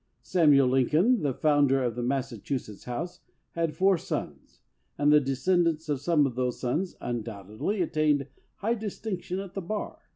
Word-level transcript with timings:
Samuel 0.23 0.67
Lincoln, 0.69 1.21
the 1.21 1.31
founder 1.31 1.83
of 1.83 1.93
the 1.93 2.01
Massa 2.01 2.39
chusetts 2.39 2.85
house, 2.85 3.19
had 3.51 3.75
four 3.75 3.99
sons, 3.99 4.59
and 4.97 5.13
the 5.13 5.19
descend 5.19 5.67
ants 5.67 5.89
of 5.89 6.01
some 6.01 6.25
of 6.25 6.33
those 6.33 6.59
sons 6.59 6.95
undoubtedly 6.99 7.83
attained 7.83 8.21
4 8.21 8.21
A 8.21 8.21
MYTHICAL 8.21 8.29
BIRTHRIGHT 8.31 8.61
high 8.61 8.73
distinction 8.73 9.39
at 9.39 9.53
the 9.53 9.61
bar. 9.61 9.99